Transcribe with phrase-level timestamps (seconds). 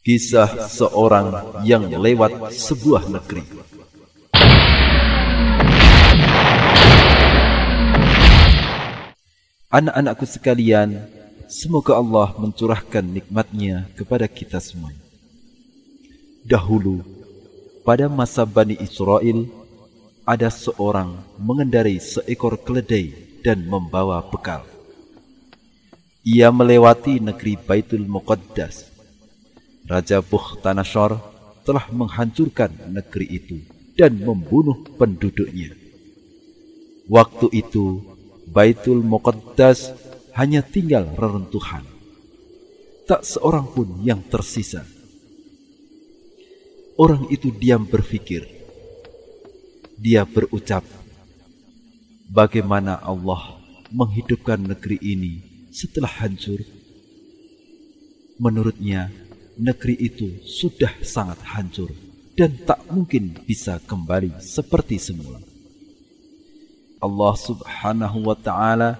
[0.00, 3.44] Kisah seorang yang lewat sebuah negeri.
[9.68, 11.04] Anak-anakku sekalian,
[11.52, 14.96] semoga Allah mencurahkan nikmatnya kepada kita semua.
[16.48, 17.04] Dahulu,
[17.84, 19.52] pada masa Bani Israel,
[20.24, 23.12] ada seorang mengendarai seekor keledai
[23.44, 24.64] dan membawa bekal.
[26.24, 28.89] Ia melewati negeri Baitul Muqaddas.
[29.90, 31.18] Raja Bukhtanashar
[31.66, 33.58] telah menghancurkan negeri itu
[33.98, 35.74] dan membunuh penduduknya.
[37.10, 37.98] Waktu itu,
[38.46, 39.90] Baitul Muqaddas
[40.38, 41.82] hanya tinggal reruntuhan.
[43.02, 44.86] Tak seorang pun yang tersisa.
[46.94, 48.46] Orang itu diam berfikir.
[49.98, 50.86] Dia berucap,
[52.30, 53.58] bagaimana Allah
[53.90, 55.32] menghidupkan negeri ini
[55.74, 56.62] setelah hancur?
[58.38, 59.10] Menurutnya,
[59.60, 61.92] negeri itu sudah sangat hancur
[62.32, 65.36] dan tak mungkin bisa kembali seperti semula.
[66.96, 68.96] Allah Subhanahu wa taala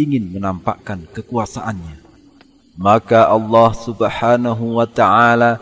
[0.00, 2.00] ingin menampakkan kekuasaannya.
[2.80, 5.60] Maka Allah Subhanahu wa taala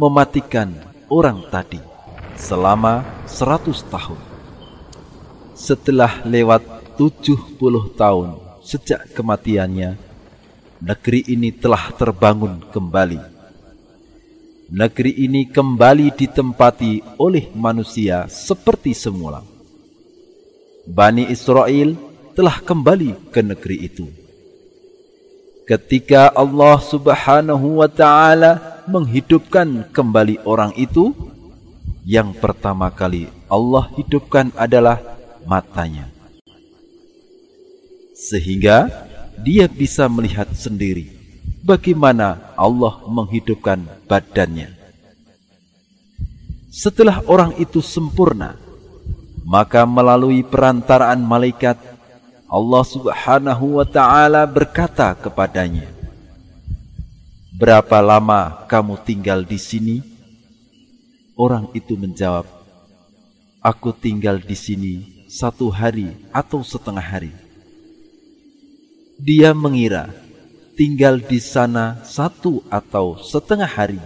[0.00, 0.72] mematikan
[1.12, 1.80] orang tadi
[2.40, 4.20] selama seratus tahun.
[5.52, 6.64] Setelah lewat
[6.96, 10.00] tujuh puluh tahun sejak kematiannya,
[10.80, 13.31] negeri ini telah terbangun kembali.
[14.72, 19.44] Negeri ini kembali ditempati oleh manusia seperti semula.
[20.88, 21.92] Bani Israel
[22.32, 24.08] telah kembali ke negeri itu.
[25.68, 31.12] Ketika Allah Subhanahu wa taala menghidupkan kembali orang itu,
[32.08, 35.04] yang pertama kali Allah hidupkan adalah
[35.44, 36.08] matanya.
[38.16, 38.88] Sehingga
[39.36, 41.21] dia bisa melihat sendiri
[41.62, 44.74] bagaimana Allah menghidupkan badannya.
[46.72, 48.58] Setelah orang itu sempurna,
[49.46, 51.78] maka melalui perantaraan malaikat
[52.52, 55.88] Allah Subhanahu wa taala berkata kepadanya,
[57.52, 59.96] "Berapa lama kamu tinggal di sini?"
[61.32, 62.44] Orang itu menjawab,
[63.64, 64.94] "Aku tinggal di sini
[65.32, 67.32] satu hari atau setengah hari."
[69.16, 70.12] Dia mengira
[70.74, 74.00] tinggal di sana satu atau setengah hari,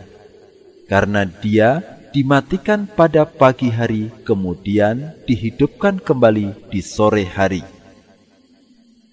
[0.91, 7.63] karena dia dimatikan pada pagi hari, kemudian dihidupkan kembali di sore hari.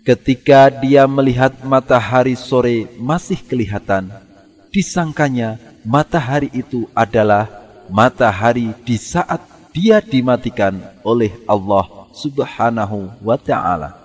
[0.04, 4.12] Ketika dia melihat matahari sore masih kelihatan,
[4.72, 5.56] disangkanya
[5.88, 7.48] matahari itu adalah
[7.88, 9.40] matahari di saat
[9.72, 14.03] dia dimatikan oleh Allah Subhanahu wa taala.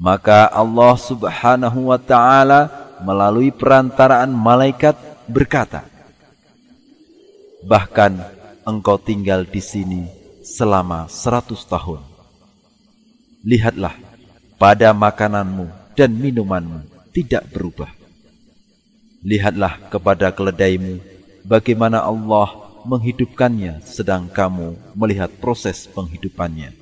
[0.00, 2.72] Maka Allah Subhanahu wa taala
[3.04, 4.96] melalui perantaraan malaikat
[5.28, 5.84] berkata,
[7.68, 8.16] "Bahkan
[8.64, 10.08] engkau tinggal di sini
[10.40, 12.00] selama seratus tahun.
[13.44, 13.92] Lihatlah,
[14.56, 17.92] pada makananmu dan minumanmu tidak berubah.
[19.20, 20.96] Lihatlah kepada keledaimu
[21.44, 22.48] bagaimana Allah
[22.88, 26.79] menghidupkannya sedang kamu melihat proses penghidupannya."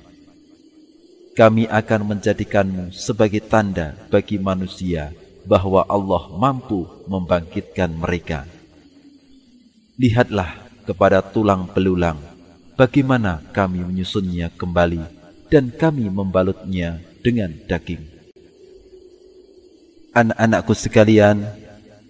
[1.39, 5.15] Kami akan menjadikanmu sebagai tanda bagi manusia
[5.47, 8.43] bahwa Allah mampu membangkitkan mereka.
[9.95, 12.19] Lihatlah kepada tulang belulang,
[12.75, 14.99] bagaimana kami menyusunnya kembali
[15.47, 18.03] dan kami membalutnya dengan daging.
[20.11, 21.39] Anak-anakku sekalian,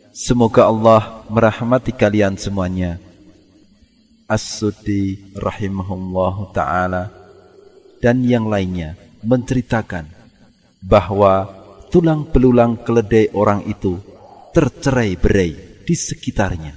[0.10, 2.98] semoga Allah merahmati kalian semuanya.
[4.26, 7.14] As-Sudi rahimahullah ta'ala
[8.02, 10.08] dan yang lainnya menceritakan
[10.84, 11.48] bahwa
[11.92, 14.00] tulang belulang keledai orang itu
[14.54, 16.74] tercerai-berai di sekitarnya,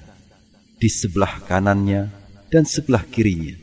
[0.80, 2.08] di sebelah kanannya
[2.48, 3.54] dan sebelah kirinya.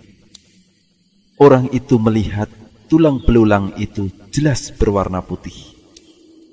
[1.39, 2.51] Orang itu melihat
[2.91, 5.55] tulang belulang itu jelas berwarna putih.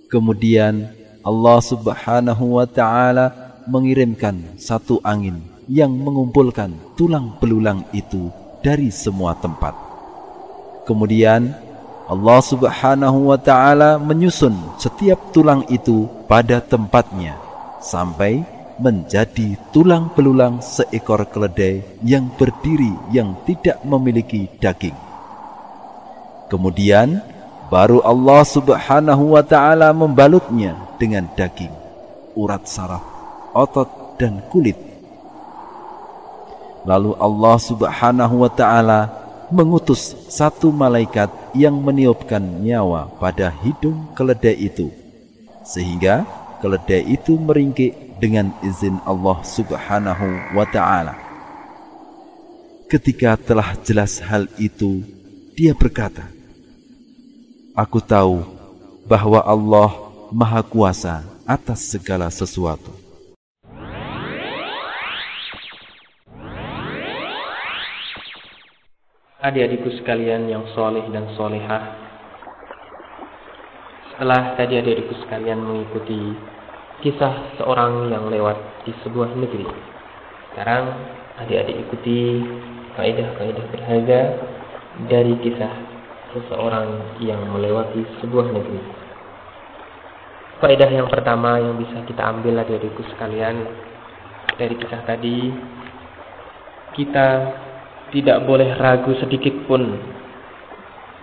[0.06, 0.94] Kemudian
[1.26, 8.30] Allah Subhanahu wa taala mengirimkan satu angin yang mengumpulkan tulang belulang itu
[8.62, 9.74] dari semua tempat.
[10.86, 11.65] Kemudian
[12.06, 17.34] Allah Subhanahu wa taala menyusun setiap tulang itu pada tempatnya
[17.82, 18.46] sampai
[18.78, 24.94] menjadi tulang belulang seekor keledai yang berdiri yang tidak memiliki daging.
[26.46, 27.26] Kemudian
[27.74, 31.74] baru Allah Subhanahu wa taala membalutnya dengan daging,
[32.38, 33.02] urat saraf,
[33.50, 34.78] otot dan kulit.
[36.86, 39.10] Lalu Allah Subhanahu wa taala
[39.50, 44.92] mengutus satu malaikat yang meniupkan nyawa pada hidung keledai itu
[45.66, 46.22] sehingga
[46.62, 51.16] keledai itu meringkik dengan izin Allah Subhanahu wa taala.
[52.86, 55.02] Ketika telah jelas hal itu,
[55.58, 56.30] dia berkata,
[57.74, 58.46] Aku tahu
[59.10, 59.90] bahwa Allah
[60.30, 63.05] Maha Kuasa atas segala sesuatu.
[69.46, 71.94] Adik-adikku sekalian yang soleh dan solehah,
[74.10, 76.34] setelah tadi adik-adikku sekalian mengikuti
[77.06, 79.70] kisah seorang yang lewat di sebuah negeri.
[80.50, 80.84] Sekarang
[81.38, 82.42] adik-adik ikuti
[82.98, 84.20] kaidah-kaidah berharga
[85.06, 85.74] dari kisah
[86.34, 88.82] seseorang yang melewati sebuah negeri.
[90.58, 93.62] Kaidah yang pertama yang bisa kita ambil adik-adikku sekalian
[94.58, 95.52] dari kisah tadi,
[96.96, 97.28] kita
[98.16, 99.92] tidak boleh ragu sedikit pun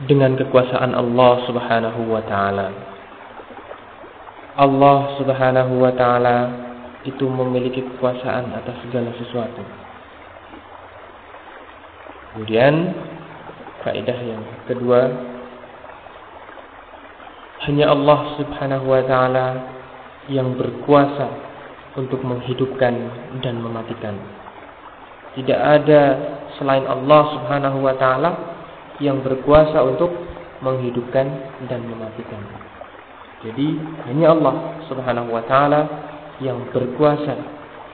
[0.05, 2.69] dengan kekuasaan Allah Subhanahu wa taala.
[4.53, 6.37] Allah Subhanahu wa taala
[7.01, 9.65] itu memiliki kekuasaan atas segala sesuatu.
[12.29, 12.93] Kemudian
[13.81, 15.09] kaidah yang kedua
[17.65, 19.47] hanya Allah Subhanahu wa taala
[20.29, 21.25] yang berkuasa
[21.97, 22.93] untuk menghidupkan
[23.41, 24.13] dan mematikan.
[25.33, 26.01] Tidak ada
[26.57, 28.31] selain Allah Subhanahu wa taala
[29.01, 30.13] yang berkuasa untuk
[30.63, 31.27] menghidupkan
[31.67, 32.41] dan mematikan.
[33.43, 33.75] Jadi
[34.07, 34.55] hanya Allah
[34.87, 35.81] Subhanahu wa taala
[36.39, 37.35] yang berkuasa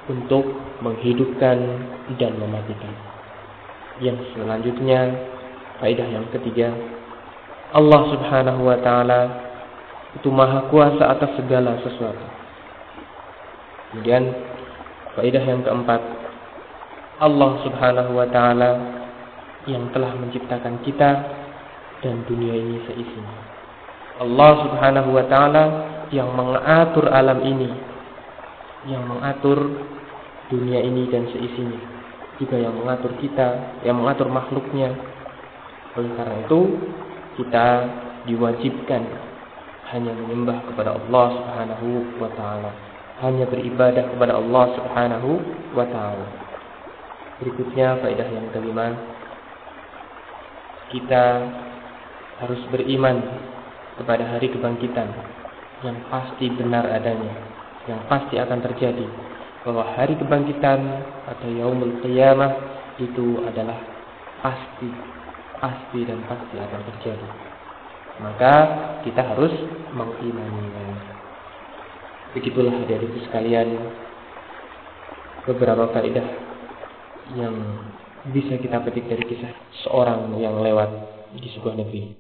[0.10, 0.46] untuk
[0.82, 1.58] menghidupkan
[2.18, 2.94] dan mematikan.
[4.00, 5.12] Yang selanjutnya
[5.82, 6.72] faedah yang ketiga
[7.70, 9.22] Allah Subhanahu wa taala
[10.18, 12.26] itu maha kuasa atas segala sesuatu.
[13.94, 14.34] Kemudian
[15.14, 16.02] faedah yang keempat
[17.20, 18.72] Allah Subhanahu wa taala
[19.68, 21.10] yang telah menciptakan kita
[22.00, 23.40] dan dunia ini seisinya.
[24.24, 25.64] Allah Subhanahu wa taala
[26.16, 27.70] yang mengatur alam ini,
[28.88, 29.68] yang mengatur
[30.48, 31.80] dunia ini dan seisinya,
[32.40, 34.96] juga yang mengatur kita, yang mengatur makhluknya.
[36.00, 36.62] Oleh karena itu,
[37.36, 37.68] kita
[38.32, 39.04] diwajibkan
[39.92, 42.72] hanya menyembah kepada Allah Subhanahu wa taala,
[43.28, 45.30] hanya beribadah kepada Allah Subhanahu
[45.76, 46.49] wa taala.
[47.40, 48.92] Berikutnya faedah yang kelima,
[50.92, 51.24] kita
[52.44, 53.16] harus beriman
[53.96, 55.08] kepada hari kebangkitan
[55.88, 57.32] yang pasti benar adanya,
[57.88, 59.08] yang pasti akan terjadi.
[59.64, 60.80] Bahwa hari kebangkitan
[61.32, 62.52] atau yaumul qiyamah
[63.00, 63.76] itu adalah
[64.44, 64.92] pasti,
[65.64, 67.28] pasti dan pasti akan terjadi.
[68.20, 68.54] Maka
[69.08, 69.52] kita harus
[69.96, 71.16] mengimaninya.
[72.36, 73.80] Begitulah adik-adikku sekalian
[75.48, 76.49] beberapa kaidah
[77.38, 77.56] yang
[78.30, 79.54] bisa kita petik dari kisah
[79.88, 80.90] seorang yang lewat
[81.40, 82.19] di sebuah negeri.